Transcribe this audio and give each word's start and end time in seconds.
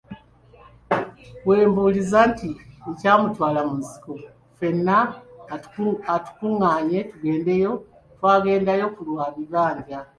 We 1.47 1.57
mbuuliza 1.69 2.19
nti 2.31 2.49
ekyamutwala 2.89 3.59
mu 3.67 3.73
nsiko, 3.81 4.11
ffenna 4.21 4.97
atukungaanye 6.15 6.99
tugendeyo 7.09 7.71
twagendayo 8.15 8.85
ku 8.95 9.01
lwa 9.07 9.25
bibanja? 9.35 9.97